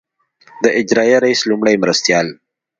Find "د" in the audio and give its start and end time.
0.63-0.65